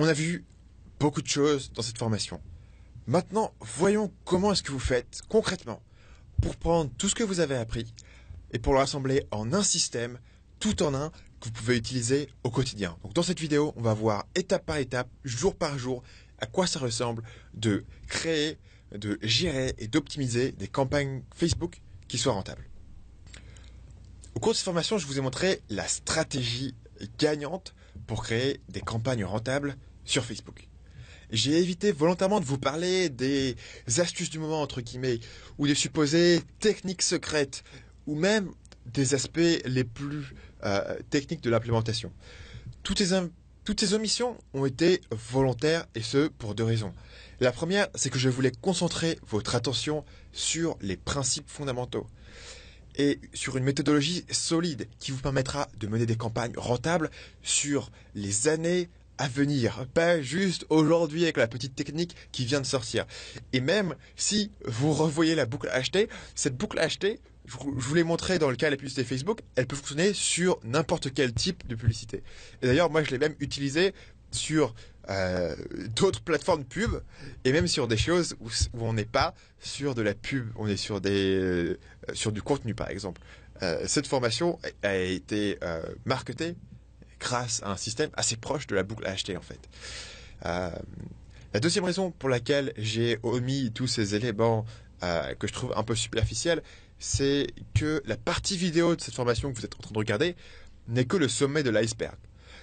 [0.00, 0.44] On a vu
[1.00, 2.40] beaucoup de choses dans cette formation.
[3.08, 5.82] Maintenant, voyons comment est-ce que vous faites concrètement
[6.40, 7.92] pour prendre tout ce que vous avez appris
[8.52, 10.20] et pour le rassembler en un système,
[10.60, 12.96] tout en un, que vous pouvez utiliser au quotidien.
[13.02, 16.04] Donc dans cette vidéo, on va voir étape par étape, jour par jour,
[16.38, 17.24] à quoi ça ressemble
[17.54, 18.56] de créer,
[18.92, 22.70] de gérer et d'optimiser des campagnes Facebook qui soient rentables.
[24.36, 26.76] Au cours de cette formation, je vous ai montré la stratégie
[27.18, 27.74] gagnante
[28.06, 29.76] pour créer des campagnes rentables
[30.08, 30.68] sur Facebook.
[31.30, 33.54] J'ai évité volontairement de vous parler des
[33.98, 35.20] astuces du moment, entre guillemets,
[35.58, 37.62] ou des supposées techniques secrètes,
[38.06, 38.50] ou même
[38.86, 42.10] des aspects les plus euh, techniques de l'implémentation.
[42.82, 43.14] Toutes ces,
[43.64, 46.94] toutes ces omissions ont été volontaires, et ce, pour deux raisons.
[47.40, 52.06] La première, c'est que je voulais concentrer votre attention sur les principes fondamentaux
[52.96, 57.10] et sur une méthodologie solide qui vous permettra de mener des campagnes rentables
[57.42, 58.88] sur les années
[59.18, 63.06] à venir, pas juste aujourd'hui avec la petite technique qui vient de sortir.
[63.52, 68.38] Et même si vous revoyez la boucle achetée, cette boucle achetée, je vous l'ai montré
[68.38, 71.74] dans le cas de la publicité Facebook, elle peut fonctionner sur n'importe quel type de
[71.74, 72.22] publicité.
[72.62, 73.94] Et d'ailleurs, moi, je l'ai même utilisé
[74.30, 74.74] sur
[75.10, 75.56] euh,
[75.96, 77.00] d'autres plateformes pub
[77.44, 80.76] et même sur des choses où, on n'est pas sur de la pub, on est
[80.76, 81.78] sur des euh,
[82.12, 83.22] sur du contenu par exemple.
[83.62, 85.58] Euh, cette formation a été
[86.04, 86.56] marketée
[87.20, 89.60] grâce à un système assez proche de la boucle acheter en fait.
[90.44, 94.64] la deuxième raison pour laquelle j'ai omis tous ces éléments
[95.00, 96.62] que je trouve un peu superficiels,
[96.98, 100.36] c'est que la partie vidéo de cette formation que vous êtes en train de regarder
[100.88, 102.16] n'est que le sommet de l'iceberg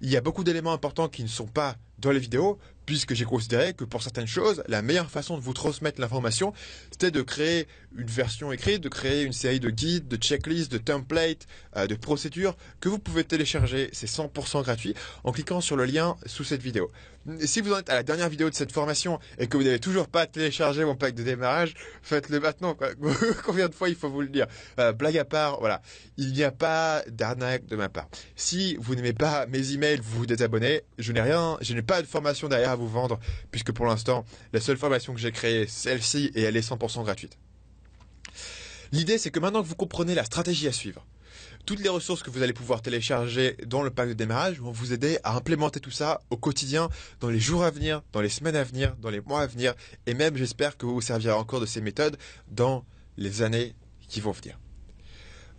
[0.00, 3.26] il y a beaucoup d'éléments importants qui ne sont pas dans les vidéos, puisque j'ai
[3.26, 6.54] considéré que pour certaines choses, la meilleure façon de vous transmettre l'information,
[6.90, 10.78] c'était de créer une version écrite, de créer une série de guides, de checklists, de
[10.78, 11.46] templates,
[11.76, 16.16] euh, de procédures que vous pouvez télécharger, c'est 100% gratuit, en cliquant sur le lien
[16.24, 16.90] sous cette vidéo.
[17.40, 19.80] si vous en êtes à la dernière vidéo de cette formation et que vous n'avez
[19.80, 22.74] toujours pas téléchargé mon pack de démarrage, faites-le maintenant.
[23.44, 24.46] Combien de fois il faut vous le dire?
[24.80, 25.82] Euh, Blague à part, voilà,
[26.16, 28.08] il n'y a pas d'arnaque de ma part.
[28.34, 30.80] Si vous n'aimez pas mes emails, vous vous désabonnez.
[30.96, 33.18] Je n'ai rien, je n'ai pas de formation derrière à vous vendre,
[33.50, 37.38] puisque pour l'instant, la seule formation que j'ai créée, celle-ci, et elle est 100% gratuite.
[38.92, 41.06] L'idée, c'est que maintenant que vous comprenez la stratégie à suivre,
[41.64, 44.92] toutes les ressources que vous allez pouvoir télécharger dans le pack de démarrage vont vous
[44.92, 46.90] aider à implémenter tout ça au quotidien,
[47.20, 49.74] dans les jours à venir, dans les semaines à venir, dans les mois à venir,
[50.06, 52.84] et même j'espère que vous vous servirez encore de ces méthodes dans
[53.16, 53.74] les années
[54.08, 54.58] qui vont venir.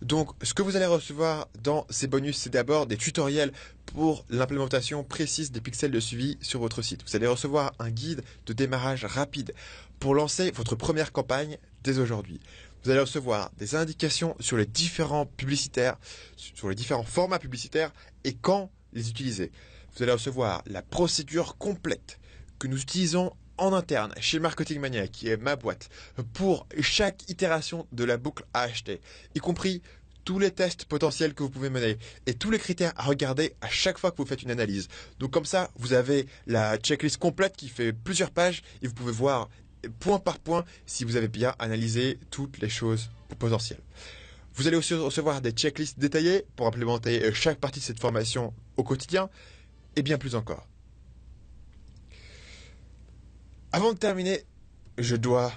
[0.02, 3.52] Donc, ce que vous allez recevoir dans ces bonus, c'est d'abord des tutoriels
[3.94, 7.02] pour l'implémentation précise des pixels de suivi sur votre site.
[7.06, 9.54] Vous allez recevoir un guide de démarrage rapide
[9.98, 12.40] pour lancer votre première campagne dès aujourd'hui
[12.82, 15.98] vous allez recevoir des indications sur les différents publicitaires,
[16.36, 17.92] sur les différents formats publicitaires
[18.24, 19.52] et quand les utiliser.
[19.94, 22.18] Vous allez recevoir la procédure complète
[22.58, 25.90] que nous utilisons en interne chez Marketing Mania, qui est ma boîte,
[26.32, 29.00] pour chaque itération de la boucle à acheter,
[29.34, 29.82] y compris
[30.30, 33.68] tous les tests potentiels que vous pouvez mener et tous les critères à regarder à
[33.68, 34.86] chaque fois que vous faites une analyse.
[35.18, 39.10] Donc comme ça, vous avez la checklist complète qui fait plusieurs pages et vous pouvez
[39.10, 39.48] voir
[39.98, 43.82] point par point si vous avez bien analysé toutes les choses potentielles.
[44.54, 48.54] Vous allez aussi recevoir des checklists détaillées pour implémenter euh, chaque partie de cette formation
[48.76, 49.28] au quotidien
[49.96, 50.68] et bien plus encore.
[53.72, 54.44] Avant de terminer,
[54.96, 55.52] je dois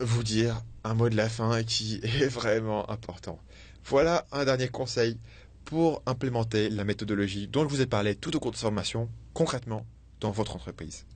[0.00, 3.38] vous dire un mot de la fin qui est vraiment important.
[3.84, 5.18] Voilà un dernier conseil
[5.64, 9.86] pour implémenter la méthodologie dont je vous ai parlé tout au cours de formation concrètement
[10.20, 11.06] dans votre entreprise.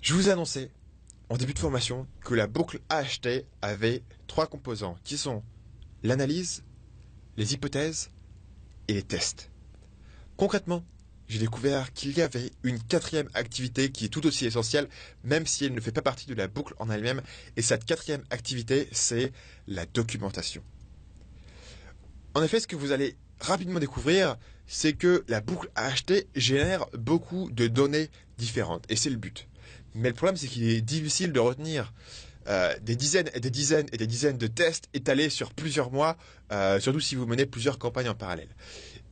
[0.00, 0.70] Je vous ai annoncé
[1.28, 5.42] en début de formation que la boucle acheter avait trois composants qui sont
[6.02, 6.62] l'analyse,
[7.36, 8.10] les hypothèses
[8.88, 9.50] et les tests.
[10.36, 10.84] Concrètement,
[11.28, 14.88] j'ai découvert qu'il y avait une quatrième activité qui est tout aussi essentielle,
[15.24, 17.22] même si elle ne fait pas partie de la boucle en elle-même,
[17.56, 19.32] et cette quatrième activité, c'est
[19.66, 20.62] la documentation.
[22.34, 24.36] En effet, ce que vous allez rapidement découvrir,
[24.66, 29.48] c'est que la boucle à acheter génère beaucoup de données différentes, et c'est le but.
[29.94, 31.92] Mais le problème, c'est qu'il est difficile de retenir
[32.48, 36.16] euh, des dizaines et des dizaines et des dizaines de tests étalés sur plusieurs mois,
[36.52, 38.54] euh, surtout si vous menez plusieurs campagnes en parallèle.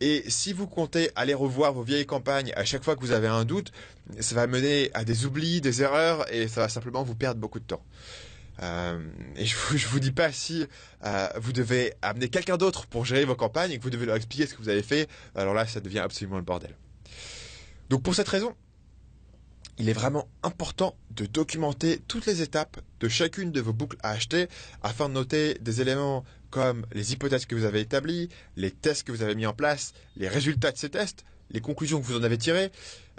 [0.00, 3.28] Et si vous comptez aller revoir vos vieilles campagnes à chaque fois que vous avez
[3.28, 3.72] un doute,
[4.20, 7.60] ça va mener à des oublis, des erreurs, et ça va simplement vous perdre beaucoup
[7.60, 7.82] de temps.
[8.62, 8.98] Euh,
[9.36, 10.66] et je vous, vous dis pas si
[11.36, 14.46] vous devez amener quelqu'un d'autre pour gérer vos campagnes et que vous devez leur expliquer
[14.46, 15.08] ce que vous avez fait.
[15.34, 16.74] Alors là, ça devient absolument le bordel.
[17.90, 18.54] Donc pour cette raison,
[19.78, 24.10] il est vraiment important de documenter toutes les étapes de chacune de vos boucles à
[24.10, 24.48] acheter
[24.82, 26.24] afin de noter des éléments
[26.54, 29.92] comme les hypothèses que vous avez établies, les tests que vous avez mis en place,
[30.16, 32.70] les résultats de ces tests, les conclusions que vous en avez tirées,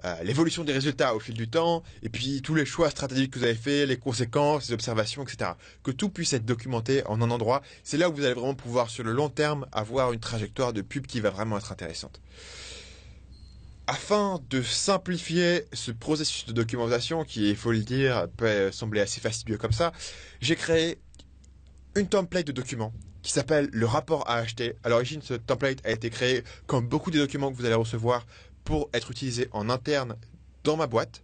[0.06, 3.40] euh, l'évolution des résultats au fil du temps, et puis tous les choix stratégiques que
[3.40, 5.52] vous avez faits, les conséquences, les observations, etc.
[5.84, 7.62] Que tout puisse être documenté en un endroit.
[7.84, 10.82] C'est là où vous allez vraiment pouvoir, sur le long terme, avoir une trajectoire de
[10.82, 12.22] pub qui va vraiment être intéressante.
[13.88, 19.20] Afin de simplifier ce processus de documentation, qui, il faut le dire, peut sembler assez
[19.20, 19.92] fastidieux comme ça,
[20.40, 21.00] j'ai créé
[21.96, 24.76] une template de documents qui s'appelle le rapport à acheter.
[24.84, 28.26] À l'origine, ce template a été créé, comme beaucoup des documents que vous allez recevoir,
[28.64, 30.16] pour être utilisé en interne
[30.64, 31.24] dans ma boîte.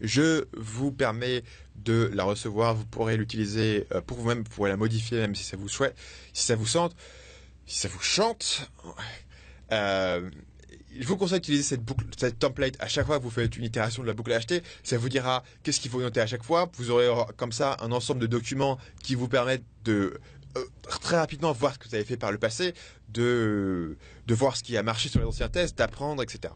[0.00, 1.44] Je vous permets
[1.76, 2.74] de la recevoir.
[2.74, 4.38] Vous pourrez l'utiliser euh, pour vous-même.
[4.38, 5.96] Vous pourrez la modifier même si ça vous souhaite,
[6.32, 6.94] si ça vous sente,
[7.66, 8.70] si ça vous chante.
[9.72, 10.28] Euh,
[10.98, 13.64] je vous conseille d'utiliser cette boucle, cette template à chaque fois que vous faites une
[13.64, 14.62] itération de la boucle acheter.
[14.82, 16.70] Ça vous dira qu'est-ce qu'il faut noter à chaque fois.
[16.76, 20.20] Vous aurez comme ça un ensemble de documents qui vous permettent de
[20.56, 22.74] euh, très rapidement voir ce que vous avez fait par le passé,
[23.08, 23.96] de,
[24.26, 26.54] de voir ce qui a marché sur les anciens tests, d'apprendre, etc.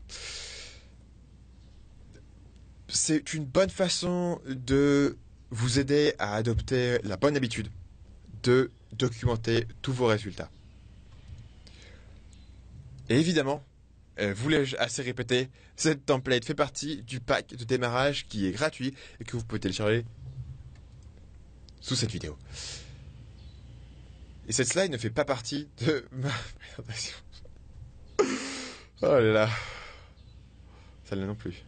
[2.89, 5.19] C'est une bonne façon de
[5.51, 7.69] vous aider à adopter la bonne habitude
[8.43, 10.51] de documenter tous vos résultats.
[13.09, 13.63] Et évidemment,
[14.21, 18.95] euh, voulais-je assez répéter, cette template fait partie du pack de démarrage qui est gratuit
[19.21, 20.05] et que vous pouvez télécharger
[21.81, 22.37] sous cette vidéo.
[24.49, 27.17] Et cette slide ne fait pas partie de ma présentation.
[29.03, 29.51] Oh là là.
[31.05, 31.63] Celle-là non plus.